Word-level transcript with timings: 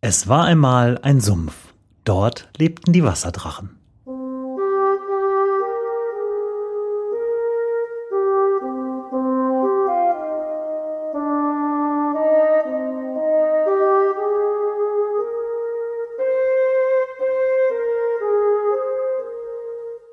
Es 0.00 0.28
war 0.28 0.44
einmal 0.44 0.98
ein 1.02 1.20
Sumpf. 1.20 1.74
Dort 2.04 2.48
lebten 2.56 2.92
die 2.92 3.02
Wasserdrachen. 3.02 3.80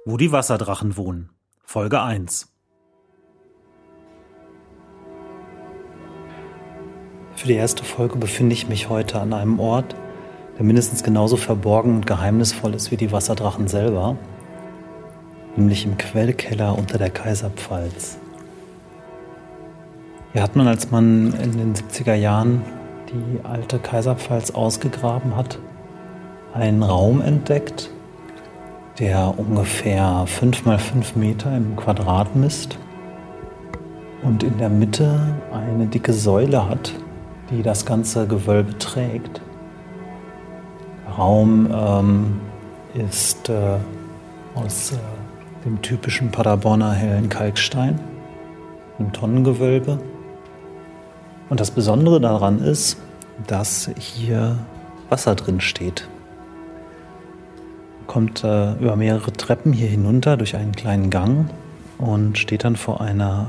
Wo 0.04 0.17
die 0.17 0.31
Wasserdrachen 0.31 0.97
wohnen. 0.97 1.29
Folge 1.63 2.02
1. 2.02 2.54
Für 7.46 7.52
die 7.52 7.57
erste 7.59 7.84
Folge 7.84 8.18
befinde 8.18 8.54
ich 8.54 8.70
mich 8.70 8.89
heute 8.89 9.21
an 9.21 9.32
einem 9.32 9.59
Ort, 9.59 9.96
der 10.57 10.66
mindestens 10.66 11.04
genauso 11.04 11.38
verborgen 11.38 11.97
und 11.97 12.07
geheimnisvoll 12.07 12.74
ist 12.74 12.89
wie 12.89 12.97
die 12.97 13.11
Wasserdrachen 13.11 13.68
selber, 13.68 14.18
nämlich 15.55 15.86
im 15.86 15.96
Quellkeller 15.96 16.75
unter 16.75 16.97
der 16.97 17.11
Kaiserpfalz. 17.11 18.18
Hier 20.33 20.42
hat 20.42 20.55
man, 20.55 20.68
als 20.68 20.89
man 20.89 21.36
in 21.39 21.52
den 21.52 21.75
70er 21.75 22.16
Jahren 22.16 22.64
die 23.14 23.46
alte 23.46 23.77
Kaiserpfalz 23.77 24.50
ausgegraben 24.50 25.38
hat, 25.38 25.60
einen 26.55 26.82
Raum 26.82 27.21
entdeckt, 27.21 27.91
der 28.97 29.38
ungefähr 29.38 30.24
5 30.25 30.66
mal 30.66 30.80
5 30.80 31.16
Meter 31.16 31.55
im 31.55 31.75
Quadrat 31.75 32.36
misst 32.36 32.80
und 34.23 34.41
in 34.41 34.58
der 34.58 34.69
Mitte 34.69 35.36
eine 35.53 35.86
dicke 35.86 36.11
Säule 36.11 36.67
hat, 36.67 36.91
die 37.49 37.61
das 37.63 37.85
ganze 37.85 38.27
Gewölbe 38.27 38.77
trägt. 38.77 39.41
Der 41.05 41.13
Raum 41.16 41.69
ähm, 41.71 42.41
ist 42.94 43.49
äh, 43.49 43.77
aus 44.55 44.91
äh, 44.91 44.95
dem 45.65 45.81
typischen 45.81 46.31
Paderborner 46.31 46.93
hellen 46.93 47.29
Kalkstein, 47.29 47.99
ein 48.99 49.11
Tonnengewölbe. 49.13 49.99
Und 51.49 51.59
das 51.59 51.71
Besondere 51.71 52.19
daran 52.19 52.59
ist, 52.59 52.97
dass 53.47 53.89
hier 53.97 54.57
Wasser 55.09 55.35
drin 55.35 55.61
steht 55.61 56.07
kommt 58.07 58.43
äh, 58.43 58.73
über 58.75 58.95
mehrere 58.95 59.33
Treppen 59.33 59.73
hier 59.73 59.87
hinunter 59.87 60.37
durch 60.37 60.55
einen 60.55 60.71
kleinen 60.71 61.09
Gang 61.09 61.49
und 61.97 62.37
steht 62.37 62.63
dann 62.63 62.75
vor 62.75 63.02
einer 63.02 63.47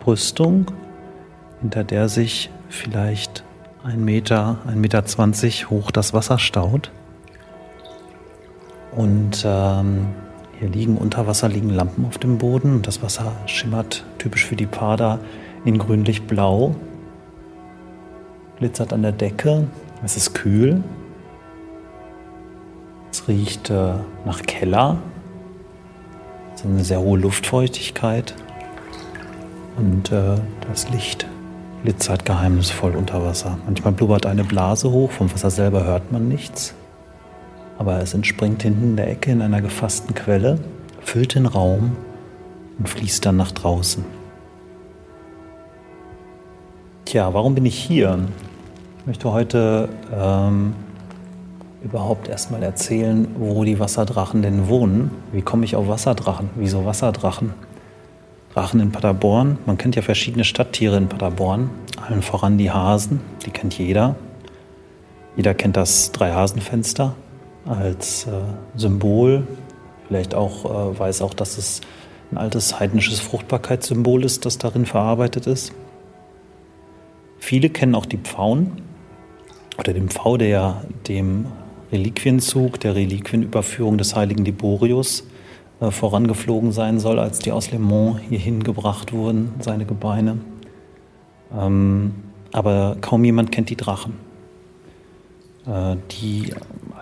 Brüstung, 0.00 0.66
hinter 1.60 1.84
der 1.84 2.08
sich 2.08 2.50
vielleicht 2.70 3.44
ein 3.84 4.02
Meter, 4.04 4.58
ein 4.66 4.80
Meter 4.80 5.04
zwanzig 5.04 5.68
hoch 5.68 5.90
das 5.90 6.14
Wasser 6.14 6.38
staut. 6.38 6.90
Und 8.92 9.44
ähm, 9.44 10.06
hier 10.58 10.68
liegen 10.70 10.96
unter 10.96 11.26
Wasser 11.26 11.48
liegen 11.48 11.70
Lampen 11.70 12.06
auf 12.06 12.16
dem 12.16 12.38
Boden 12.38 12.80
das 12.82 13.02
Wasser 13.02 13.32
schimmert 13.46 14.04
typisch 14.18 14.46
für 14.46 14.56
die 14.56 14.66
Pader 14.66 15.18
in 15.64 15.78
grünlich-blau, 15.78 16.74
glitzert 18.58 18.92
an 18.92 19.02
der 19.02 19.12
Decke. 19.12 19.68
Es 20.02 20.16
ist 20.16 20.34
kühl 20.34 20.82
es 23.10 23.26
riecht 23.28 23.70
äh, 23.70 23.94
nach 24.24 24.42
Keller. 24.42 24.98
Es 26.54 26.60
ist 26.60 26.66
eine 26.66 26.84
sehr 26.84 27.00
hohe 27.00 27.18
Luftfeuchtigkeit. 27.18 28.34
Und 29.76 30.12
äh, 30.12 30.36
das 30.68 30.88
Licht 30.90 31.26
glitzert 31.82 32.24
geheimnisvoll 32.24 32.94
unter 32.94 33.24
Wasser. 33.24 33.58
Manchmal 33.64 33.92
blubbert 33.92 34.26
eine 34.26 34.44
Blase 34.44 34.90
hoch, 34.90 35.10
vom 35.10 35.32
Wasser 35.32 35.50
selber 35.50 35.84
hört 35.84 36.12
man 36.12 36.28
nichts. 36.28 36.74
Aber 37.78 38.00
es 38.00 38.12
entspringt 38.12 38.62
hinten 38.62 38.90
in 38.90 38.96
der 38.96 39.10
Ecke 39.10 39.32
in 39.32 39.40
einer 39.40 39.62
gefassten 39.62 40.14
Quelle, 40.14 40.58
füllt 41.00 41.34
den 41.34 41.46
Raum 41.46 41.96
und 42.78 42.88
fließt 42.88 43.24
dann 43.24 43.36
nach 43.36 43.52
draußen. 43.52 44.04
Tja, 47.06 47.32
warum 47.32 47.54
bin 47.54 47.66
ich 47.66 47.78
hier? 47.78 48.18
Ich 48.98 49.06
möchte 49.06 49.32
heute 49.32 49.88
ähm, 50.14 50.74
überhaupt 51.82 52.28
erstmal 52.28 52.62
erzählen, 52.62 53.26
wo 53.38 53.64
die 53.64 53.80
Wasserdrachen 53.80 54.42
denn 54.42 54.68
wohnen. 54.68 55.10
Wie 55.32 55.42
komme 55.42 55.64
ich 55.64 55.74
auf 55.74 55.88
Wasserdrachen? 55.88 56.50
Wieso 56.56 56.84
Wasserdrachen? 56.84 57.54
Drachen 58.52 58.80
in 58.80 58.90
Paderborn. 58.90 59.58
Man 59.66 59.78
kennt 59.78 59.94
ja 59.94 60.02
verschiedene 60.02 60.44
Stadttiere 60.44 60.96
in 60.96 61.08
Paderborn. 61.08 61.70
Allen 62.04 62.22
voran 62.22 62.58
die 62.58 62.70
Hasen, 62.70 63.20
die 63.46 63.50
kennt 63.50 63.78
jeder. 63.78 64.16
Jeder 65.36 65.54
kennt 65.54 65.76
das 65.76 66.10
Dreihasenfenster 66.10 67.14
als 67.64 68.26
äh, 68.26 68.30
Symbol. 68.76 69.46
Vielleicht 70.08 70.34
auch 70.34 70.64
äh, 70.64 70.98
weiß 70.98 71.22
auch, 71.22 71.34
dass 71.34 71.58
es 71.58 71.80
ein 72.32 72.38
altes 72.38 72.80
heidnisches 72.80 73.20
Fruchtbarkeitssymbol 73.20 74.24
ist, 74.24 74.44
das 74.44 74.58
darin 74.58 74.86
verarbeitet 74.86 75.46
ist. 75.46 75.72
Viele 77.38 77.70
kennen 77.70 77.94
auch 77.94 78.06
die 78.06 78.18
Pfauen 78.18 78.82
oder 79.78 79.92
den 79.92 80.08
Pfau, 80.08 80.36
der 80.36 80.82
dem 81.06 81.46
Reliquienzug, 81.92 82.80
der 82.80 82.94
Reliquienüberführung 82.96 83.98
des 83.98 84.14
heiligen 84.14 84.44
Liborius 84.44 85.24
vorangeflogen 85.88 86.72
sein 86.72 87.00
soll, 87.00 87.18
als 87.18 87.38
die 87.38 87.52
aus 87.52 87.70
Le 87.70 87.78
Mans 87.78 88.20
hierhin 88.28 88.62
gebracht 88.62 89.12
wurden, 89.12 89.54
seine 89.60 89.86
Gebeine. 89.86 90.38
Ähm, 91.56 92.14
aber 92.52 92.96
kaum 93.00 93.24
jemand 93.24 93.52
kennt 93.52 93.70
die 93.70 93.76
Drachen, 93.76 94.14
äh, 95.66 95.96
die 96.10 96.52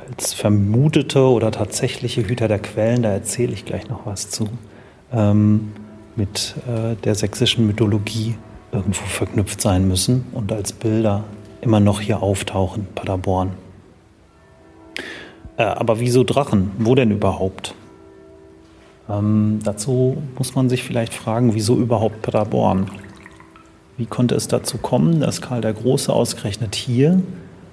als 0.09 0.33
vermutete 0.33 1.23
oder 1.23 1.51
tatsächliche 1.51 2.27
Hüter 2.27 2.49
der 2.49 2.61
Quellen, 2.61 3.03
da 3.03 3.11
erzähle 3.11 3.53
ich 3.53 3.65
gleich 3.65 3.89
noch 3.89 4.07
was 4.07 4.31
zu, 4.31 4.49
ähm, 5.13 5.73
mit 6.17 6.55
äh, 6.67 6.95
der 6.97 7.15
sächsischen 7.15 7.67
Mythologie 7.67 8.37
irgendwo 8.73 9.05
verknüpft 9.07 9.61
sein 9.61 9.89
müssen 9.89 10.27
und 10.33 10.53
als 10.53 10.73
Bilder 10.73 11.25
immer 11.61 11.81
noch 11.81 12.01
hier 12.01 12.23
auftauchen, 12.23 12.87
Paderborn. 12.95 13.53
Äh, 15.57 15.65
aber 15.65 16.01
wieso 16.01 16.25
Drachen? 16.25 16.71
Wo 16.79 16.95
denn 16.95 17.11
überhaupt? 17.11 17.75
Ähm, 19.09 19.61
dazu 19.65 20.23
muss 20.37 20.55
man 20.55 20.69
sich 20.69 20.83
vielleicht 20.83 21.15
fragen, 21.15 21.55
wieso 21.55 21.77
überhaupt 21.77 22.23
Paderborn? 22.23 22.91
Wie 23.97 24.07
konnte 24.07 24.35
es 24.35 24.49
dazu 24.49 24.79
kommen, 24.79 25.21
dass 25.21 25.41
Karl 25.41 25.61
der 25.61 25.73
Große 25.73 26.13
ausgerechnet 26.13 26.75
hier 26.75 27.21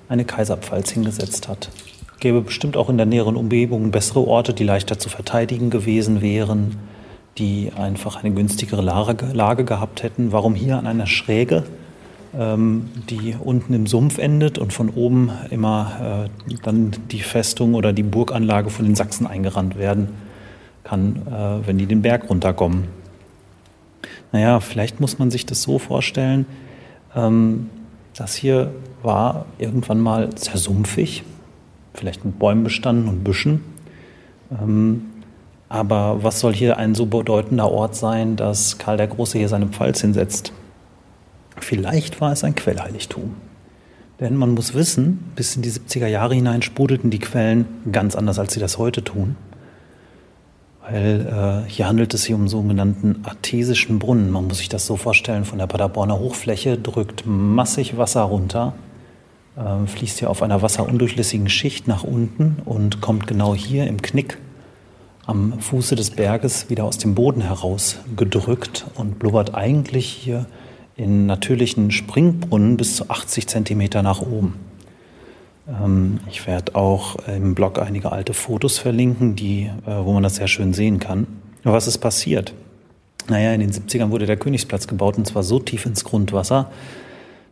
eine 0.09 0.25
Kaiserpfalz 0.25 0.91
hingesetzt 0.91 1.47
hat? 1.47 1.69
Gäbe 2.19 2.41
bestimmt 2.41 2.77
auch 2.77 2.89
in 2.89 2.97
der 2.97 3.05
näheren 3.05 3.35
Umgebung 3.35 3.91
bessere 3.91 4.25
Orte, 4.25 4.53
die 4.53 4.63
leichter 4.63 4.97
zu 4.97 5.09
verteidigen 5.09 5.69
gewesen 5.69 6.21
wären, 6.21 6.77
die 7.37 7.71
einfach 7.77 8.23
eine 8.23 8.33
günstigere 8.33 8.81
Lage, 8.81 9.65
gehabt 9.65 10.01
hätten. 10.01 10.31
Warum 10.31 10.55
hier 10.55 10.77
an 10.77 10.87
einer 10.87 11.05
Schräge? 11.05 11.63
Ähm, 12.37 12.89
die 13.09 13.35
unten 13.37 13.73
im 13.73 13.85
Sumpf 13.85 14.17
endet 14.17 14.57
und 14.57 14.71
von 14.71 14.89
oben 14.89 15.31
immer 15.51 16.29
äh, 16.49 16.55
dann 16.63 16.91
die 17.11 17.19
Festung 17.19 17.75
oder 17.75 17.93
die 17.93 18.03
Burganlage 18.03 18.69
von 18.69 18.85
den 18.85 18.95
Sachsen 18.95 19.27
eingerannt 19.27 19.77
werden 19.77 20.07
kann, 20.85 21.27
äh, 21.27 21.67
wenn 21.67 21.77
die 21.77 21.85
den 21.85 22.01
Berg 22.01 22.29
runterkommen. 22.29 22.85
Naja, 24.31 24.61
vielleicht 24.61 25.01
muss 25.01 25.19
man 25.19 25.31
sich 25.31 25.45
das 25.45 25.61
so 25.61 25.79
vorstellen, 25.79 26.45
ähm, 27.15 27.69
das 28.15 28.35
hier 28.35 28.71
war 29.03 29.45
irgendwann 29.57 29.99
mal 29.99 30.29
sehr 30.37 30.57
sumpfig, 30.57 31.23
vielleicht 31.93 32.23
mit 32.23 32.39
Bäumen 32.39 32.63
bestanden 32.63 33.09
und 33.09 33.23
Büschen. 33.23 33.61
Ähm, 34.51 35.05
aber 35.67 36.23
was 36.23 36.39
soll 36.39 36.53
hier 36.53 36.77
ein 36.77 36.95
so 36.95 37.07
bedeutender 37.07 37.69
Ort 37.69 37.95
sein, 37.95 38.35
dass 38.35 38.77
Karl 38.77 38.97
der 38.97 39.07
Große 39.07 39.37
hier 39.37 39.49
seine 39.49 39.67
Pfalz 39.67 40.01
hinsetzt? 40.01 40.53
Vielleicht 41.57 42.21
war 42.21 42.31
es 42.31 42.43
ein 42.43 42.55
Quellheiligtum. 42.55 43.35
Denn 44.19 44.35
man 44.35 44.53
muss 44.53 44.73
wissen, 44.73 45.31
bis 45.35 45.55
in 45.55 45.61
die 45.61 45.71
70er 45.71 46.07
Jahre 46.07 46.35
hinein 46.35 46.61
sprudelten 46.61 47.09
die 47.09 47.19
Quellen 47.19 47.65
ganz 47.91 48.15
anders, 48.15 48.39
als 48.39 48.53
sie 48.53 48.59
das 48.59 48.77
heute 48.77 49.03
tun. 49.03 49.35
Weil 50.87 51.65
äh, 51.67 51.69
hier 51.69 51.87
handelt 51.87 52.13
es 52.13 52.23
sich 52.23 52.33
um 52.33 52.47
sogenannten 52.47 53.21
artesischen 53.23 53.97
Brunnen. 53.97 54.29
Man 54.29 54.47
muss 54.47 54.59
sich 54.59 54.69
das 54.69 54.85
so 54.85 54.97
vorstellen, 54.97 55.45
von 55.45 55.57
der 55.57 55.67
Paderborner 55.67 56.19
Hochfläche 56.19 56.77
drückt 56.77 57.23
massig 57.25 57.97
Wasser 57.97 58.21
runter, 58.21 58.73
äh, 59.55 59.87
fließt 59.87 60.19
hier 60.19 60.29
auf 60.29 60.43
einer 60.43 60.61
wasserundurchlässigen 60.61 61.49
Schicht 61.49 61.87
nach 61.87 62.03
unten 62.03 62.57
und 62.65 63.01
kommt 63.01 63.25
genau 63.25 63.55
hier 63.55 63.87
im 63.87 64.01
Knick 64.01 64.37
am 65.25 65.59
Fuße 65.59 65.95
des 65.95 66.11
Berges 66.11 66.69
wieder 66.69 66.83
aus 66.83 66.99
dem 66.99 67.15
Boden 67.15 67.41
heraus 67.41 67.97
gedrückt 68.15 68.85
und 68.93 69.17
blubbert 69.17 69.55
eigentlich 69.55 70.05
hier 70.05 70.45
in 70.95 71.25
natürlichen 71.25 71.89
Springbrunnen 71.89 72.77
bis 72.77 72.95
zu 72.95 73.09
80 73.09 73.47
Zentimeter 73.47 74.03
nach 74.03 74.21
oben. 74.21 74.53
Ähm, 75.67 76.19
ich 76.29 76.45
werde 76.47 76.75
auch 76.75 77.15
im 77.27 77.55
Blog 77.55 77.79
einige 77.79 78.11
alte 78.11 78.33
Fotos 78.33 78.77
verlinken, 78.77 79.35
die, 79.35 79.71
äh, 79.85 79.91
wo 80.03 80.13
man 80.13 80.23
das 80.23 80.35
sehr 80.35 80.47
schön 80.47 80.73
sehen 80.73 80.99
kann. 80.99 81.27
Was 81.63 81.87
ist 81.87 81.97
passiert? 81.97 82.53
Naja, 83.27 83.53
in 83.53 83.59
den 83.59 83.71
70ern 83.71 84.11
wurde 84.11 84.27
der 84.27 84.37
Königsplatz 84.37 84.87
gebaut 84.87 85.17
und 85.17 85.25
zwar 85.25 85.43
so 85.43 85.59
tief 85.59 85.85
ins 85.85 86.03
Grundwasser, 86.03 86.71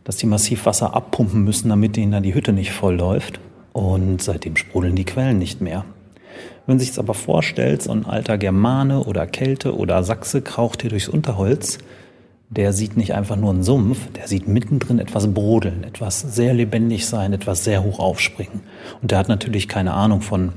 dass 0.04 0.16
die 0.16 0.26
massiv 0.26 0.66
Wasser 0.66 0.94
abpumpen 0.94 1.42
müssen, 1.42 1.68
damit 1.68 1.96
ihnen 1.96 2.12
dann 2.12 2.22
die 2.22 2.34
Hütte 2.34 2.52
nicht 2.52 2.72
voll 2.72 2.96
läuft. 2.96 3.40
Und 3.72 4.22
seitdem 4.22 4.56
sprudeln 4.56 4.94
die 4.94 5.04
Quellen 5.04 5.38
nicht 5.38 5.60
mehr. 5.60 5.84
Wenn 6.66 6.78
sich 6.78 6.90
es 6.90 6.98
aber 6.98 7.14
vorstellt, 7.14 7.82
so 7.82 7.90
ein 7.90 8.06
alter 8.06 8.38
Germane 8.38 9.02
oder 9.02 9.26
Kelte 9.26 9.76
oder 9.76 10.04
Sachse 10.04 10.42
kraucht 10.42 10.82
hier 10.82 10.90
durchs 10.90 11.08
Unterholz, 11.08 11.78
der 12.56 12.72
sieht 12.72 12.96
nicht 12.96 13.14
einfach 13.14 13.36
nur 13.36 13.50
einen 13.50 13.62
Sumpf, 13.62 13.98
der 14.12 14.28
sieht 14.28 14.46
mittendrin 14.48 14.98
etwas 14.98 15.32
brodeln, 15.32 15.84
etwas 15.84 16.20
sehr 16.20 16.54
lebendig 16.54 17.06
sein, 17.06 17.32
etwas 17.32 17.64
sehr 17.64 17.82
hoch 17.82 17.98
aufspringen. 17.98 18.60
Und 19.02 19.10
der 19.10 19.18
hat 19.18 19.28
natürlich 19.28 19.68
keine 19.68 19.92
Ahnung 19.92 20.20
von 20.20 20.52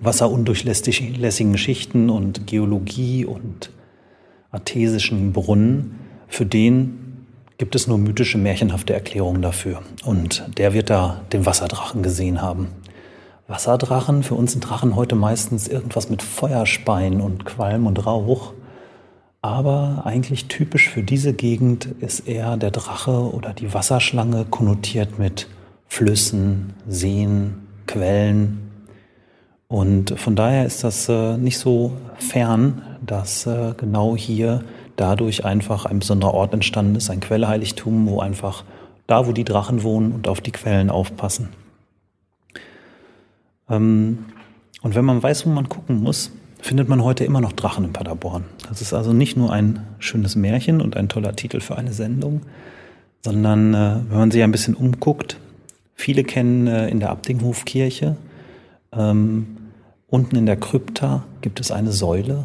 wasserundurchlässigen 0.00 1.58
Schichten 1.58 2.10
und 2.10 2.46
Geologie 2.46 3.24
und 3.24 3.70
artesischen 4.50 5.32
Brunnen. 5.32 5.98
Für 6.28 6.46
den 6.46 7.26
gibt 7.58 7.74
es 7.74 7.86
nur 7.86 7.98
mythische, 7.98 8.38
märchenhafte 8.38 8.94
Erklärungen 8.94 9.42
dafür. 9.42 9.82
Und 10.04 10.44
der 10.56 10.72
wird 10.72 10.90
da 10.90 11.20
den 11.32 11.44
Wasserdrachen 11.46 12.02
gesehen 12.02 12.40
haben. 12.40 12.68
Wasserdrachen, 13.46 14.22
für 14.22 14.34
uns 14.34 14.52
sind 14.52 14.62
Drachen 14.62 14.96
heute 14.96 15.16
meistens 15.16 15.68
irgendwas 15.68 16.08
mit 16.08 16.22
Feuerspeien 16.22 17.20
und 17.20 17.44
Qualm 17.44 17.86
und 17.86 18.06
Rauch. 18.06 18.54
Aber 19.42 20.02
eigentlich 20.04 20.46
typisch 20.48 20.88
für 20.90 21.02
diese 21.02 21.32
Gegend 21.32 21.86
ist 22.00 22.28
eher 22.28 22.56
der 22.56 22.70
Drache 22.70 23.32
oder 23.32 23.54
die 23.54 23.72
Wasserschlange 23.72 24.44
konnotiert 24.44 25.18
mit 25.18 25.48
Flüssen, 25.88 26.74
Seen, 26.86 27.66
Quellen. 27.86 28.70
Und 29.66 30.18
von 30.18 30.36
daher 30.36 30.66
ist 30.66 30.84
das 30.84 31.08
äh, 31.08 31.38
nicht 31.38 31.58
so 31.58 31.92
fern, 32.18 32.82
dass 33.04 33.46
äh, 33.46 33.72
genau 33.76 34.14
hier 34.16 34.62
dadurch 34.96 35.44
einfach 35.44 35.86
ein 35.86 36.00
besonderer 36.00 36.34
Ort 36.34 36.52
entstanden 36.52 36.96
ist, 36.96 37.08
ein 37.08 37.20
Quellheiligtum, 37.20 38.06
wo 38.06 38.20
einfach 38.20 38.64
da, 39.06 39.26
wo 39.26 39.32
die 39.32 39.44
Drachen 39.44 39.82
wohnen 39.82 40.12
und 40.12 40.28
auf 40.28 40.40
die 40.40 40.52
Quellen 40.52 40.90
aufpassen. 40.90 41.48
Ähm, 43.70 44.26
und 44.82 44.94
wenn 44.94 45.04
man 45.04 45.22
weiß, 45.22 45.46
wo 45.46 45.50
man 45.50 45.68
gucken 45.68 46.02
muss, 46.02 46.30
findet 46.62 46.88
man 46.88 47.02
heute 47.02 47.24
immer 47.24 47.40
noch 47.40 47.52
Drachen 47.52 47.84
in 47.84 47.92
Paderborn. 47.92 48.44
Das 48.68 48.80
ist 48.80 48.92
also 48.92 49.12
nicht 49.12 49.36
nur 49.36 49.52
ein 49.52 49.86
schönes 49.98 50.36
Märchen 50.36 50.80
und 50.80 50.96
ein 50.96 51.08
toller 51.08 51.34
Titel 51.34 51.60
für 51.60 51.76
eine 51.76 51.92
Sendung, 51.92 52.42
sondern 53.24 53.74
äh, 53.74 53.96
wenn 54.08 54.18
man 54.18 54.30
sich 54.30 54.42
ein 54.42 54.52
bisschen 54.52 54.74
umguckt, 54.74 55.38
viele 55.94 56.24
kennen 56.24 56.66
äh, 56.66 56.88
in 56.88 57.00
der 57.00 57.10
Abdinghofkirche, 57.10 58.16
ähm, 58.92 59.56
unten 60.08 60.36
in 60.36 60.46
der 60.46 60.56
Krypta 60.56 61.24
gibt 61.40 61.60
es 61.60 61.70
eine 61.70 61.92
Säule, 61.92 62.44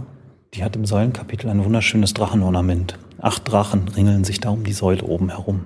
die 0.53 0.63
hat 0.63 0.75
im 0.75 0.85
Säulenkapitel 0.85 1.49
ein 1.49 1.63
wunderschönes 1.63 2.13
Drachenornament. 2.13 2.97
Acht 3.19 3.49
Drachen 3.51 3.87
ringeln 3.89 4.23
sich 4.23 4.39
da 4.39 4.49
um 4.49 4.63
die 4.63 4.73
Säule 4.73 5.03
oben 5.03 5.29
herum. 5.29 5.61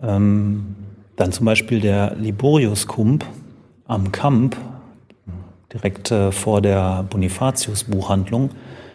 Ähm, 0.00 0.76
dann 1.16 1.32
zum 1.32 1.46
Beispiel 1.46 1.80
der 1.80 2.14
Liborius-Kump 2.16 3.24
am 3.86 4.12
Kamp 4.12 4.56
direkt 5.72 6.10
äh, 6.10 6.32
vor 6.32 6.60
der 6.60 7.04
Bonifatius-Buchhandlung. 7.10 8.50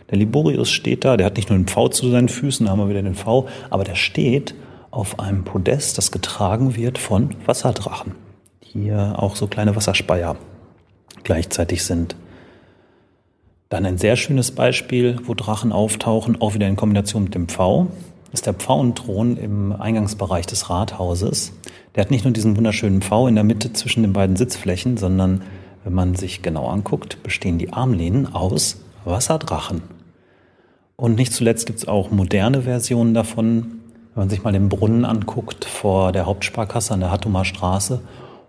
Der 0.10 0.18
Liborius 0.18 0.70
steht 0.70 1.06
da, 1.06 1.18
der 1.18 1.26
hat 1.26 1.38
nicht 1.38 1.50
nur 1.50 1.58
den 1.58 1.68
V 1.68 1.88
zu 1.88 2.10
seinen 2.10 2.30
Füßen, 2.30 2.66
da 2.66 2.72
haben 2.72 2.80
wir 2.80 2.90
wieder 2.90 3.02
den 3.02 3.16
V, 3.16 3.48
aber 3.70 3.84
der 3.84 3.96
steht 3.96 4.56
auf 4.90 5.20
einem 5.20 5.46
Podest, 5.46 5.98
das 5.98 6.12
getragen 6.12 6.76
wird 6.76 6.98
von 6.98 7.36
Wasserdrachen, 7.46 8.16
die 8.74 8.94
auch 8.94 9.38
so 9.38 9.48
kleine 9.48 9.76
Wasserspeier 9.76 10.36
gleichzeitig 11.24 11.86
sind. 11.86 12.18
Dann 13.70 13.86
ein 13.86 13.98
sehr 13.98 14.18
schönes 14.18 14.52
Beispiel, 14.52 15.18
wo 15.24 15.34
Drachen 15.34 15.72
auftauchen, 15.72 16.42
auch 16.42 16.54
wieder 16.54 16.68
in 16.68 16.76
Kombination 16.76 17.24
mit 17.24 17.36
dem 17.36 17.48
Pfau, 17.48 17.88
ist 18.34 18.46
der 18.46 18.54
Pfauenthron 18.54 19.38
im 19.38 19.72
Eingangsbereich 19.72 20.46
des 20.46 20.70
Rathauses. 20.70 21.54
Der 21.96 22.04
hat 22.04 22.12
nicht 22.12 22.26
nur 22.26 22.34
diesen 22.34 22.58
wunderschönen 22.58 23.02
Pfau 23.02 23.28
in 23.28 23.36
der 23.36 23.46
Mitte 23.46 23.72
zwischen 23.72 24.04
den 24.04 24.12
beiden 24.12 24.36
Sitzflächen, 24.36 24.98
sondern 24.98 25.42
wenn 25.84 25.94
man 25.94 26.16
sich 26.16 26.42
genau 26.42 26.68
anguckt, 26.68 27.24
bestehen 27.24 27.58
die 27.58 27.74
Armlehnen 27.74 28.34
aus 28.34 28.82
Wasserdrachen. 29.06 29.82
Und 30.96 31.16
nicht 31.16 31.34
zuletzt 31.34 31.66
gibt 31.66 31.80
es 31.80 31.88
auch 31.88 32.12
moderne 32.12 32.64
Versionen 32.64 33.14
davon. 33.14 33.80
Wenn 34.14 34.24
man 34.24 34.30
sich 34.30 34.44
mal 34.44 34.54
den 34.54 34.70
Brunnen 34.70 35.06
anguckt 35.06 35.66
vor 35.66 36.12
der 36.12 36.26
Hauptsparkasse 36.26 36.94
an 36.94 37.00
der 37.00 37.12
Hattumer 37.12 37.46
Straße, 37.46 38.02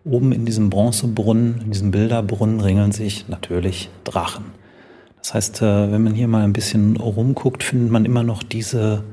oben 0.05 0.32
in 0.32 0.44
diesem 0.44 0.69
Bronzebrunnen, 0.69 1.61
in 1.64 1.70
diesem 1.70 1.90
Bilderbrunnen 1.93 2.61
ringeln 2.61 2.93
sich 2.93 3.29
natürlich 3.29 3.88
Drachen. 4.05 4.44
Das 5.19 5.35
heißt, 5.35 5.62
äh, 5.62 5.93
wenn 5.93 6.02
man 6.02 6.14
hier 6.14 6.26
mal 6.26 6.43
ein 6.43 6.52
bisschen 6.52 6.96
rumguckt, 6.96 7.62
findet 7.62 7.90
man 7.90 8.05
immer 8.05 8.25
noch 8.25 8.43
diese, 8.43 9.05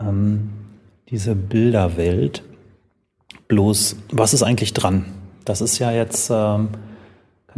ähm, 0.00 0.50
diese 1.08 1.36
Bilderwelt. 1.36 2.42
Bloß, 3.46 3.96
was 4.10 4.34
ist 4.34 4.42
eigentlich 4.42 4.74
dran? 4.74 5.06
Das 5.44 5.60
ist 5.60 5.78
ja 5.78 5.92
jetzt 5.92 6.28
ähm, 6.30 6.68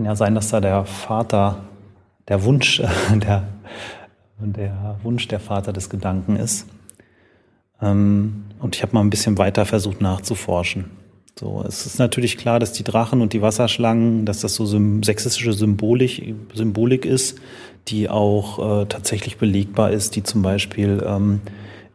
kann 0.00 0.06
ja 0.06 0.16
sein, 0.16 0.34
dass 0.34 0.48
da 0.48 0.62
der 0.62 0.86
Vater, 0.86 1.56
der 2.28 2.42
Wunsch, 2.44 2.78
der, 3.14 3.48
der 4.38 4.96
Wunsch 5.02 5.28
der 5.28 5.40
Vater 5.40 5.74
des 5.74 5.90
Gedanken 5.90 6.36
ist. 6.36 6.66
Ähm, 7.82 8.44
und 8.60 8.76
ich 8.76 8.82
habe 8.82 8.94
mal 8.94 9.02
ein 9.02 9.10
bisschen 9.10 9.36
weiter 9.36 9.66
versucht 9.66 10.00
nachzuforschen. 10.00 10.86
So, 11.38 11.62
es 11.68 11.84
ist 11.84 11.98
natürlich 11.98 12.38
klar, 12.38 12.58
dass 12.58 12.72
die 12.72 12.82
Drachen 12.82 13.20
und 13.20 13.34
die 13.34 13.42
Wasserschlangen, 13.42 14.24
dass 14.24 14.40
das 14.40 14.54
so 14.54 14.64
sexistische 15.02 15.52
Symbolik, 15.52 16.34
Symbolik 16.54 17.04
ist, 17.04 17.38
die 17.88 18.08
auch 18.08 18.80
äh, 18.80 18.86
tatsächlich 18.86 19.36
belegbar 19.36 19.90
ist, 19.90 20.16
die 20.16 20.22
zum 20.22 20.40
Beispiel 20.40 21.04
ähm, 21.06 21.42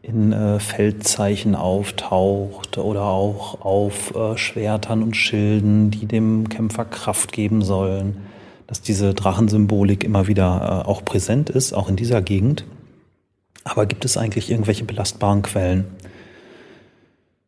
in 0.07 0.33
äh, 0.33 0.59
Feldzeichen 0.59 1.55
auftaucht 1.55 2.77
oder 2.77 3.03
auch 3.05 3.61
auf 3.61 4.15
äh, 4.15 4.37
Schwertern 4.37 5.01
und 5.01 5.17
Schilden, 5.17 5.89
die 5.89 6.05
dem 6.05 6.47
Kämpfer 6.49 6.85
Kraft 6.85 7.31
geben 7.31 7.63
sollen, 7.63 8.17
dass 8.67 8.81
diese 8.81 9.13
Drachensymbolik 9.15 10.03
immer 10.03 10.27
wieder 10.27 10.83
äh, 10.85 10.87
auch 10.87 11.03
präsent 11.03 11.49
ist, 11.49 11.73
auch 11.73 11.89
in 11.89 11.95
dieser 11.95 12.21
Gegend. 12.21 12.65
Aber 13.63 13.87
gibt 13.87 14.05
es 14.05 14.15
eigentlich 14.15 14.51
irgendwelche 14.51 14.83
belastbaren 14.83 15.41
Quellen? 15.41 15.85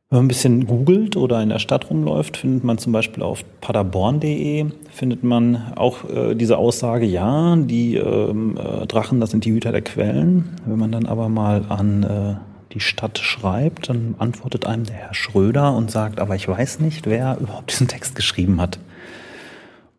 Wenn 0.09 0.19
man 0.19 0.25
ein 0.25 0.29
bisschen 0.29 0.67
googelt 0.67 1.17
oder 1.17 1.43
in 1.43 1.49
der 1.49 1.59
Stadt 1.59 1.89
rumläuft, 1.89 2.37
findet 2.37 2.63
man 2.63 2.77
zum 2.77 2.93
Beispiel 2.93 3.21
auf 3.23 3.43
paderborn.de 3.59 4.67
findet 4.89 5.25
man 5.25 5.73
auch 5.75 6.09
äh, 6.09 6.33
diese 6.33 6.57
Aussage, 6.57 7.05
ja, 7.05 7.57
die 7.57 7.97
ähm, 7.97 8.57
äh, 8.57 8.85
Drachen, 8.87 9.19
das 9.19 9.31
sind 9.31 9.43
die 9.43 9.51
Hüter 9.51 9.73
der 9.73 9.81
Quellen. 9.81 10.55
Wenn 10.65 10.79
man 10.79 10.93
dann 10.93 11.07
aber 11.07 11.27
mal 11.27 11.65
an 11.67 12.03
äh, 12.03 12.35
die 12.73 12.79
Stadt 12.79 13.17
schreibt, 13.17 13.89
dann 13.89 14.15
antwortet 14.17 14.65
einem 14.65 14.85
der 14.85 14.95
Herr 14.95 15.13
Schröder 15.13 15.75
und 15.75 15.91
sagt, 15.91 16.21
aber 16.21 16.35
ich 16.35 16.47
weiß 16.47 16.79
nicht, 16.79 17.05
wer 17.05 17.37
überhaupt 17.41 17.71
diesen 17.71 17.89
Text 17.89 18.15
geschrieben 18.15 18.61
hat. 18.61 18.79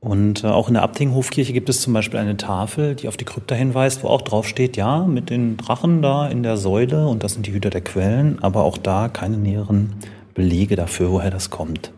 Und 0.01 0.45
äh, 0.45 0.47
auch 0.47 0.69
in 0.69 0.75
der 0.75 0.85
Abtinghofkirche 0.85 1.53
gibt 1.53 1.69
es 1.69 1.81
zum 1.81 1.93
Beispiel 1.93 2.21
eine 2.21 2.37
Tafel, 2.37 2.95
die 2.95 3.09
auf 3.09 3.17
die 3.17 3.25
Krypta 3.25 3.55
hinweist, 3.55 4.05
wo 4.05 4.09
auch 4.09 4.23
drauf 4.23 4.47
steht, 4.47 4.77
ja, 4.77 5.05
mit 5.05 5.29
den 5.29 5.57
Drachen 5.57 6.03
da 6.03 6.29
in 6.29 6.43
der 6.43 6.57
Säule 6.57 7.09
und 7.09 7.25
das 7.25 7.35
sind 7.35 7.47
die 7.47 7.53
Hüter 7.53 7.71
der 7.71 7.81
Quellen, 7.81 8.39
aber 8.41 8.63
auch 8.63 8.79
da 8.79 9.09
keine 9.09 9.37
näheren 9.37 9.95
Belege 10.35 10.77
dafür, 10.77 11.11
woher 11.11 11.31
das 11.31 11.51
kommt. 11.51 11.93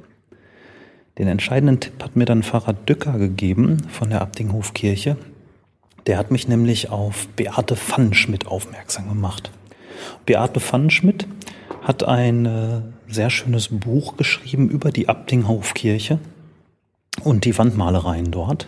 Den 1.18 1.28
entscheidenden 1.28 1.80
Tipp 1.80 2.02
hat 2.02 2.16
mir 2.16 2.24
dann 2.24 2.42
Pfarrer 2.42 2.72
Dücker 2.72 3.18
gegeben 3.18 3.76
von 3.90 4.08
der 4.08 4.22
Abtinghofkirche. 4.22 5.18
Der 6.06 6.16
hat 6.16 6.30
mich 6.30 6.48
nämlich 6.48 6.88
auf 6.88 7.28
Beate 7.36 7.76
Pfannenschmidt 7.76 8.46
aufmerksam 8.46 9.10
gemacht. 9.10 9.50
Beate 10.24 10.60
Pfannenschmidt 10.60 11.26
hat 11.82 12.04
ein 12.04 12.46
äh, 12.46 12.80
sehr 13.08 13.28
schönes 13.28 13.68
Buch 13.68 14.16
geschrieben 14.16 14.70
über 14.70 14.90
die 14.90 15.10
Abtinghofkirche 15.10 16.18
und 17.22 17.44
die 17.44 17.56
Wandmalereien 17.56 18.30
dort, 18.30 18.66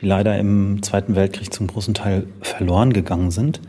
die 0.00 0.06
leider 0.06 0.38
im 0.38 0.82
Zweiten 0.82 1.14
Weltkrieg 1.14 1.52
zum 1.52 1.66
großen 1.66 1.94
Teil 1.94 2.26
verloren 2.40 2.92
gegangen 2.92 3.30
sind. 3.30 3.60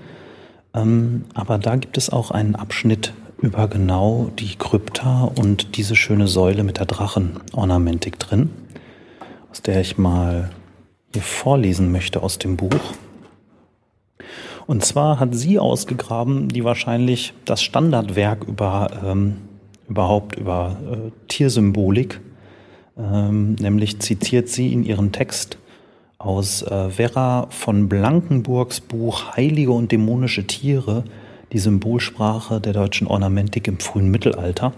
Ähm, 0.74 1.26
aber 1.34 1.58
da 1.58 1.76
gibt 1.76 1.98
es 1.98 2.10
auch 2.10 2.32
einen 2.32 2.56
Abschnitt 2.56 3.14
über 3.40 3.68
genau 3.68 4.30
die 4.38 4.56
Krypta 4.56 5.24
und 5.24 5.76
diese 5.78 5.96
schöne 5.96 6.28
Säule 6.28 6.64
mit 6.64 6.78
der 6.78 6.86
Drachenornamentik 6.86 8.20
drin, 8.20 8.52
aus 9.50 9.62
der 9.62 9.82
ich 9.82 9.98
mal 9.98 10.52
hier 11.14 11.24
vorlesen 11.24 11.92
möchte 11.92 12.24
aus 12.24 12.38
dem 12.38 12.56
Buch. 12.58 12.94
Und 14.68 14.86
zwar 14.86 15.20
hat 15.20 15.36
sie 15.36 15.60
ausgegraben, 15.60 16.48
die 16.48 16.64
wahrscheinlich 16.64 17.34
das 17.46 17.62
Standardwerk 17.64 18.46
über 18.46 18.90
ähm, 19.04 19.38
überhaupt 19.92 20.38
über 20.38 20.78
äh, 20.90 21.12
Tiersymbolik 21.28 22.22
ähm, 22.98 23.56
nämlich 23.56 24.00
zitiert 24.00 24.50
sie 24.50 24.74
in 24.74 24.84
ihrem 24.84 25.12
Text 25.12 25.58
aus 26.18 26.62
äh, 26.64 26.90
Vera 26.90 27.48
von 27.50 27.90
Blankenburgs 27.90 28.80
Buch 28.80 29.36
Heilige 29.36 29.72
und 29.72 29.92
dämonische 29.92 30.46
Tiere, 30.46 31.04
die 31.52 31.60
Symbolsprache 31.60 32.62
der 32.62 32.74
deutschen 32.74 33.08
Ornamentik 33.08 33.68
im 33.68 33.80
frühen 33.80 34.10
Mittelalter. 34.10 34.74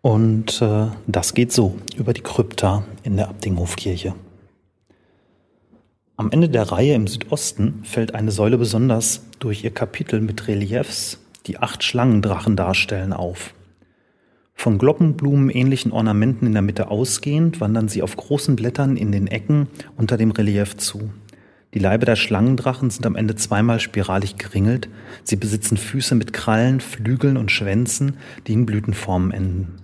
Und 0.00 0.62
äh, 0.62 0.86
das 1.08 1.34
geht 1.34 1.52
so 1.52 1.76
über 1.96 2.12
die 2.12 2.20
Krypta 2.20 2.84
in 3.02 3.16
der 3.16 3.28
Abdinghofkirche. 3.28 4.14
Am 6.18 6.30
Ende 6.30 6.48
der 6.48 6.70
Reihe 6.70 6.94
im 6.94 7.08
Südosten 7.08 7.82
fällt 7.82 8.14
eine 8.14 8.30
Säule 8.30 8.56
besonders 8.56 9.22
durch 9.38 9.64
ihr 9.64 9.72
Kapitel 9.72 10.20
mit 10.20 10.46
Reliefs, 10.48 11.18
die 11.46 11.58
acht 11.58 11.82
Schlangendrachen 11.82 12.56
darstellen, 12.56 13.12
auf. 13.12 13.52
Von 14.58 14.78
glockenblumenähnlichen 14.78 15.92
Ornamenten 15.92 16.46
in 16.46 16.54
der 16.54 16.62
Mitte 16.62 16.90
ausgehend 16.90 17.60
wandern 17.60 17.88
sie 17.88 18.02
auf 18.02 18.16
großen 18.16 18.56
Blättern 18.56 18.96
in 18.96 19.12
den 19.12 19.26
Ecken 19.26 19.68
unter 19.96 20.16
dem 20.16 20.30
Relief 20.30 20.78
zu. 20.78 21.10
Die 21.74 21.78
Leibe 21.78 22.06
der 22.06 22.16
Schlangendrachen 22.16 22.88
sind 22.88 23.04
am 23.04 23.16
Ende 23.16 23.36
zweimal 23.36 23.80
spiralig 23.80 24.38
geringelt. 24.38 24.88
Sie 25.24 25.36
besitzen 25.36 25.76
Füße 25.76 26.14
mit 26.14 26.32
Krallen, 26.32 26.80
Flügeln 26.80 27.36
und 27.36 27.52
Schwänzen, 27.52 28.16
die 28.46 28.54
in 28.54 28.64
Blütenformen 28.64 29.30
enden. 29.30 29.74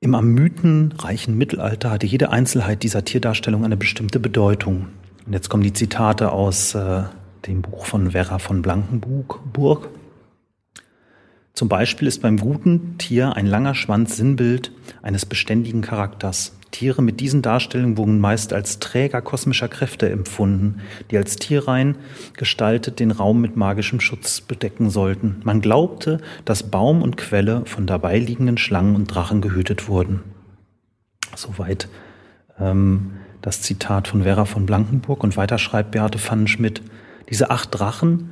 Im 0.00 0.14
am 0.14 0.34
mythenreichen 0.34 1.36
Mittelalter 1.38 1.90
hatte 1.90 2.06
jede 2.06 2.30
Einzelheit 2.30 2.82
dieser 2.82 3.04
Tierdarstellung 3.04 3.64
eine 3.64 3.78
bestimmte 3.78 4.20
Bedeutung. 4.20 4.88
Und 5.26 5.32
jetzt 5.32 5.48
kommen 5.48 5.62
die 5.62 5.72
Zitate 5.72 6.32
aus 6.32 6.74
äh, 6.74 7.04
dem 7.46 7.62
Buch 7.62 7.86
von 7.86 8.10
Vera 8.10 8.38
von 8.38 8.60
Blankenburg. 8.60 9.40
Zum 11.54 11.68
Beispiel 11.68 12.08
ist 12.08 12.22
beim 12.22 12.38
guten 12.38 12.96
Tier 12.98 13.36
ein 13.36 13.46
langer 13.46 13.74
Schwanz 13.74 14.16
Sinnbild 14.16 14.72
eines 15.02 15.26
beständigen 15.26 15.82
Charakters. 15.82 16.56
Tiere 16.70 17.02
mit 17.02 17.20
diesen 17.20 17.42
Darstellungen 17.42 17.98
wurden 17.98 18.18
meist 18.18 18.54
als 18.54 18.78
Träger 18.78 19.20
kosmischer 19.20 19.68
Kräfte 19.68 20.08
empfunden, 20.08 20.80
die 21.10 21.18
als 21.18 21.36
tierrein 21.36 21.96
gestaltet 22.34 22.98
den 22.98 23.10
Raum 23.10 23.42
mit 23.42 23.56
magischem 23.56 24.00
Schutz 24.00 24.40
bedecken 24.40 24.88
sollten. 24.88 25.42
Man 25.44 25.60
glaubte, 25.60 26.18
dass 26.46 26.70
Baum 26.70 27.02
und 27.02 27.18
Quelle 27.18 27.66
von 27.66 27.86
dabei 27.86 28.18
liegenden 28.18 28.56
Schlangen 28.56 28.96
und 28.96 29.08
Drachen 29.08 29.42
gehütet 29.42 29.86
wurden. 29.86 30.20
Soweit 31.36 31.88
ähm, 32.58 33.12
das 33.42 33.60
Zitat 33.60 34.08
von 34.08 34.22
Vera 34.22 34.46
von 34.46 34.64
Blankenburg 34.64 35.22
und 35.22 35.36
weiter 35.36 35.58
schreibt 35.58 35.90
Beate 35.90 36.18
Pfannenschmidt, 36.18 36.80
diese 37.28 37.50
acht 37.50 37.68
Drachen 37.78 38.30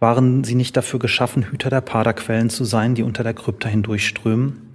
waren 0.00 0.44
sie 0.44 0.54
nicht 0.54 0.76
dafür 0.76 0.98
geschaffen, 0.98 1.50
Hüter 1.50 1.70
der 1.70 1.80
Paderquellen 1.80 2.50
zu 2.50 2.64
sein, 2.64 2.94
die 2.94 3.02
unter 3.02 3.22
der 3.22 3.34
Krypta 3.34 3.68
hindurchströmen? 3.68 4.74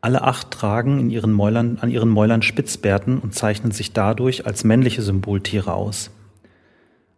Alle 0.00 0.22
acht 0.22 0.50
tragen 0.52 1.00
in 1.00 1.10
ihren 1.10 1.32
Mäulern, 1.32 1.78
an 1.80 1.90
ihren 1.90 2.08
Mäulern 2.08 2.42
Spitzbärten 2.42 3.18
und 3.18 3.34
zeichnen 3.34 3.72
sich 3.72 3.92
dadurch 3.92 4.46
als 4.46 4.62
männliche 4.62 5.02
Symboltiere 5.02 5.74
aus. 5.74 6.10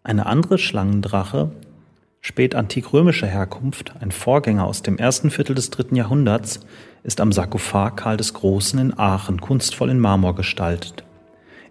Eine 0.03 0.25
andere 0.25 0.57
Schlangendrache, 0.57 1.51
spätantikrömischer 2.23 3.27
Herkunft, 3.27 3.95
ein 4.01 4.11
Vorgänger 4.11 4.65
aus 4.65 4.83
dem 4.83 4.97
ersten 4.97 5.31
Viertel 5.31 5.55
des 5.55 5.69
dritten 5.69 5.97
Jahrhunderts, 5.97 6.61
ist 7.03 7.21
am 7.21 7.33
Sarkophag 7.33 7.97
Karl 7.97 8.17
des 8.17 8.33
Großen 8.33 8.79
in 8.79 8.99
Aachen 8.99 9.41
kunstvoll 9.41 9.91
in 9.91 9.99
Marmor 9.99 10.35
gestaltet. 10.35 11.05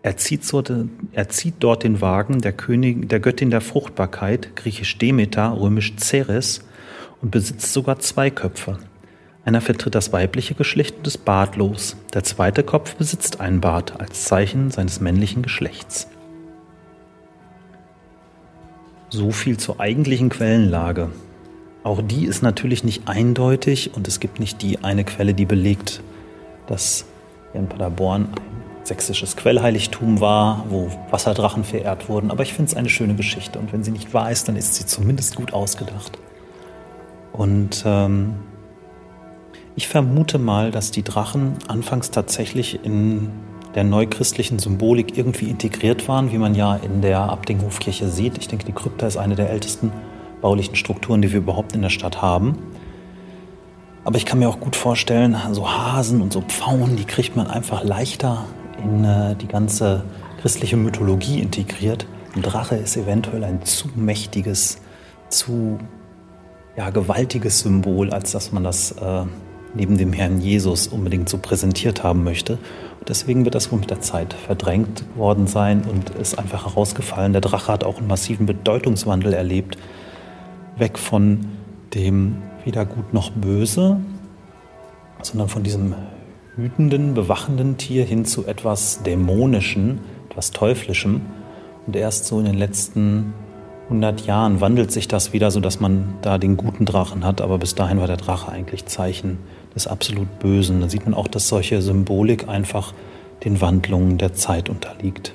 Er 0.02 0.16
zieht, 0.16 0.46
so, 0.46 0.64
er 1.12 1.30
zieht 1.30 1.56
dort 1.60 1.84
den 1.84 2.00
Wagen 2.00 2.40
der, 2.40 2.54
König, 2.54 3.10
der 3.10 3.20
Göttin 3.20 3.50
der 3.50 3.60
Fruchtbarkeit, 3.60 4.56
griechisch 4.56 4.98
Demeter, 4.98 5.58
römisch 5.60 5.94
Ceres, 5.98 6.62
und 7.22 7.32
besitzt 7.32 7.74
sogar 7.74 8.00
zwei 8.00 8.30
Köpfe. 8.30 8.80
Einer 9.44 9.60
vertritt 9.60 9.96
das 9.96 10.14
weibliche 10.14 10.54
Geschlecht 10.54 11.00
und 11.00 11.08
ist 11.08 11.26
bartlos. 11.26 11.98
Der 12.14 12.24
zweite 12.24 12.64
Kopf 12.64 12.96
besitzt 12.96 13.42
einen 13.42 13.60
Bart 13.60 14.00
als 14.00 14.26
Zeichen 14.26 14.72
seines 14.72 15.02
männlichen 15.02 15.42
Geschlechts. 15.42 16.08
So 19.10 19.32
viel 19.32 19.58
zur 19.58 19.82
eigentlichen 19.82 20.30
Quellenlage. 20.30 21.10
Auch 21.84 22.02
die 22.02 22.26
ist 22.26 22.44
natürlich 22.44 22.84
nicht 22.84 23.08
eindeutig 23.08 23.96
und 23.96 24.08
es 24.08 24.20
gibt 24.20 24.40
nicht 24.40 24.62
die 24.62 24.84
eine 24.84 25.04
Quelle, 25.04 25.34
die 25.34 25.46
belegt, 25.46 26.02
dass 26.68 27.06
in 27.54 27.68
Paderborn 27.68 28.26
ein 28.26 28.59
sächsisches 28.90 29.38
Quellheiligtum 29.38 30.20
war, 30.20 30.66
wo 30.70 30.92
Wasserdrachen 31.10 31.64
verehrt 31.64 32.10
wurden. 32.10 32.32
Aber 32.32 32.44
ich 32.44 32.54
finde 32.54 32.72
es 32.72 32.78
eine 32.78 32.90
schöne 32.90 33.16
Geschichte 33.16 33.58
und 33.58 33.72
wenn 33.72 33.84
sie 33.84 33.92
nicht 33.92 34.14
wahr 34.14 34.30
ist, 34.30 34.50
dann 34.50 34.58
ist 34.58 34.76
sie 34.76 34.86
zumindest 34.86 35.36
gut 35.36 35.54
ausgedacht. 35.54 36.20
Und 37.32 37.84
ähm, 37.86 38.36
ich 39.76 39.88
vermute 39.88 40.40
mal, 40.40 40.72
dass 40.72 40.92
die 40.92 41.04
Drachen 41.04 41.54
anfangs 41.68 42.12
tatsächlich 42.12 42.84
in 42.84 43.32
der 43.76 43.84
neuchristlichen 43.84 44.60
Symbolik 44.60 45.18
irgendwie 45.18 45.50
integriert 45.50 46.08
waren, 46.08 46.32
wie 46.32 46.38
man 46.38 46.56
ja 46.56 46.76
in 46.76 47.02
der 47.02 47.20
Abdinghofkirche 47.20 48.10
sieht. 48.10 48.38
Ich 48.40 48.48
denke, 48.48 48.66
die 48.66 48.74
Krypta 48.74 49.08
ist 49.08 49.16
eine 49.16 49.36
der 49.36 49.52
ältesten 49.52 49.92
baulichen 50.42 50.76
Strukturen, 50.76 51.22
die 51.22 51.32
wir 51.32 51.40
überhaupt 51.40 51.74
in 51.74 51.82
der 51.82 51.90
Stadt 51.90 52.22
haben. 52.22 52.58
Aber 54.04 54.18
ich 54.18 54.26
kann 54.26 54.40
mir 54.40 54.50
auch 54.50 54.60
gut 54.60 54.76
vorstellen, 54.76 55.38
so 55.52 55.70
Hasen 55.70 56.22
und 56.22 56.34
so 56.34 56.42
Pfauen, 56.42 56.96
die 56.96 57.06
kriegt 57.06 57.36
man 57.36 57.48
einfach 57.48 57.84
leichter 57.84 58.46
in 58.84 59.04
äh, 59.04 59.36
die 59.36 59.48
ganze 59.48 60.04
christliche 60.42 60.78
Mythologie 60.78 61.40
integriert. 61.40 62.08
Ein 62.36 62.42
Drache 62.42 62.76
ist 62.76 62.96
eventuell 62.98 63.44
ein 63.44 63.64
zu 63.64 63.90
mächtiges, 63.96 64.80
zu 65.30 65.80
ja, 66.78 66.90
gewaltiges 66.90 67.60
Symbol, 67.60 68.12
als 68.12 68.32
dass 68.32 68.52
man 68.52 68.64
das 68.64 68.92
äh, 68.92 69.24
neben 69.74 69.98
dem 69.98 70.14
Herrn 70.14 70.40
Jesus 70.42 70.88
unbedingt 70.88 71.30
so 71.30 71.38
präsentiert 71.38 72.04
haben 72.04 72.24
möchte. 72.24 72.54
Und 73.00 73.10
deswegen 73.10 73.46
wird 73.46 73.56
das 73.56 73.72
wohl 73.72 73.80
mit 73.80 73.90
der 73.90 74.02
Zeit 74.02 74.34
verdrängt 74.34 75.04
worden 75.16 75.48
sein 75.48 75.84
und 75.84 76.12
ist 76.12 76.38
einfach 76.38 76.66
herausgefallen. 76.66 77.34
Der 77.34 77.42
Drache 77.42 77.72
hat 77.72 77.84
auch 77.84 77.98
einen 77.98 78.08
massiven 78.08 78.46
Bedeutungswandel 78.46 79.34
erlebt, 79.34 79.78
weg 80.78 80.98
von 80.98 81.46
dem 81.94 82.38
weder 82.66 82.86
gut 82.86 83.14
noch 83.14 83.32
böse, 83.32 84.00
sondern 85.22 85.50
von 85.50 85.64
diesem 85.64 85.96
hütenden, 86.60 87.14
bewachenden 87.14 87.78
Tier 87.78 88.04
hin 88.04 88.26
zu 88.26 88.46
etwas 88.46 89.04
Dämonischen, 89.04 90.00
etwas 90.30 90.52
Teuflischem. 90.52 91.22
Und 91.88 91.96
erst 91.96 92.26
so 92.26 92.40
in 92.40 92.46
den 92.46 92.58
letzten 92.58 93.34
100 93.86 94.26
Jahren 94.26 94.62
wandelt 94.62 94.92
sich 94.92 95.08
das 95.08 95.34
wieder, 95.34 95.50
sodass 95.50 95.80
man 95.80 96.16
da 96.22 96.38
den 96.38 96.58
guten 96.58 96.86
Drachen 96.86 97.26
hat. 97.26 97.42
Aber 97.42 97.58
bis 97.58 97.76
dahin 97.76 98.00
war 98.00 98.08
der 98.08 98.18
Drache 98.18 98.52
eigentlich 98.52 98.86
Zeichen 98.86 99.40
des 99.74 99.88
absolut 99.88 100.40
Bösen. 100.40 100.82
Da 100.82 100.90
sieht 100.90 101.06
man 101.06 101.14
auch, 101.14 101.28
dass 101.28 101.48
solche 101.48 101.82
Symbolik 101.82 102.48
einfach 102.48 102.94
den 103.44 103.62
Wandlungen 103.62 104.18
der 104.18 104.34
Zeit 104.34 104.70
unterliegt. 104.70 105.34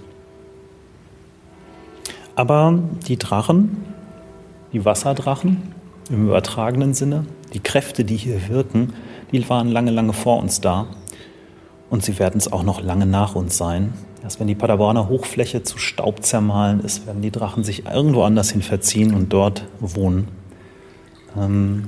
Aber 2.36 2.78
die 3.08 3.16
Drachen, 3.16 3.84
die 4.72 4.84
Wasserdrachen 4.84 5.62
im 6.10 6.26
übertragenen 6.26 6.94
Sinne, 6.94 7.24
die 7.54 7.60
Kräfte, 7.60 8.04
die 8.04 8.16
hier 8.16 8.48
wirken, 8.48 8.92
die 9.32 9.48
waren 9.48 9.68
lange, 9.68 9.90
lange 9.90 10.12
vor 10.12 10.38
uns 10.38 10.60
da. 10.60 10.86
Und 11.90 12.04
sie 12.04 12.18
werden 12.18 12.38
es 12.38 12.50
auch 12.52 12.62
noch 12.62 12.80
lange 12.80 13.06
nach 13.06 13.34
uns 13.34 13.56
sein. 13.56 13.92
Erst 14.22 14.40
wenn 14.40 14.46
die 14.46 14.54
Paderborner 14.54 15.08
Hochfläche 15.08 15.62
zu 15.62 15.76
Staub 15.76 16.24
zermahlen 16.24 16.80
ist, 16.80 17.06
werden 17.06 17.20
die 17.20 17.30
Drachen 17.30 17.62
sich 17.62 17.84
irgendwo 17.86 18.22
anders 18.22 18.50
hin 18.50 18.62
verziehen 18.62 19.14
und 19.14 19.32
dort 19.32 19.66
wohnen. 19.80 20.28
Ähm, 21.36 21.86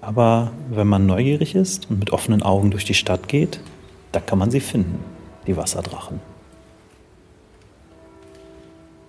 aber 0.00 0.50
wenn 0.68 0.88
man 0.88 1.06
neugierig 1.06 1.54
ist 1.54 1.88
und 1.90 2.00
mit 2.00 2.12
offenen 2.12 2.42
Augen 2.42 2.70
durch 2.70 2.84
die 2.84 2.94
Stadt 2.94 3.28
geht, 3.28 3.60
da 4.10 4.20
kann 4.20 4.38
man 4.38 4.50
sie 4.50 4.60
finden, 4.60 4.98
die 5.46 5.56
Wasserdrachen. 5.56 6.20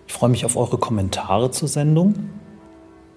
Ich 0.08 0.14
freue 0.14 0.30
mich 0.30 0.46
auf 0.46 0.56
eure 0.56 0.78
Kommentare 0.78 1.52
zur 1.52 1.68
Sendung. 1.68 2.30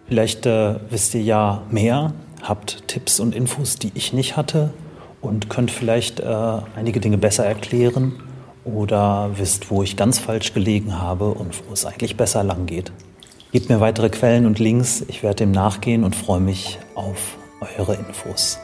Vielleicht 0.07 0.47
äh, 0.47 0.77
wisst 0.89 1.15
ihr 1.15 1.23
ja 1.23 1.63
mehr, 1.71 2.15
habt 2.43 2.89
Tipps 2.89 3.21
und 3.21 3.35
Infos, 3.35 3.77
die 3.77 3.93
ich 3.95 4.15
nicht 4.15 4.37
hatte 4.37 4.71
und 5.21 5.51
könnt 5.51 5.71
vielleicht 5.71 6.21
äh, 6.21 6.59
einige 6.77 7.01
Dinge 7.01 7.19
besser 7.19 7.45
erklären 7.45 8.13
oder 8.65 9.31
wisst, 9.37 9.71
wo 9.71 9.83
ich 9.83 9.97
ganz 9.97 10.19
falsch 10.19 10.53
gelegen 10.55 11.01
habe 11.01 11.31
und 11.31 11.69
wo 11.69 11.73
es 11.73 11.87
eigentlich 11.87 12.17
besser 12.17 12.45
lang 12.45 12.67
geht. 12.67 12.93
Gebt 13.53 13.69
mir 13.71 13.81
weitere 13.81 14.11
Quellen 14.11 14.45
und 14.45 14.59
Links, 14.59 15.05
ich 15.09 15.23
werde 15.23 15.37
dem 15.37 15.53
nachgehen 15.53 16.05
und 16.05 16.15
freue 16.15 16.41
mich 16.41 16.79
auf 16.95 17.39
eure 17.79 17.95
Infos. 17.95 18.59